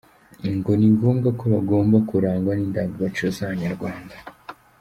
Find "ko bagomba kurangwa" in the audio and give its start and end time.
1.39-2.51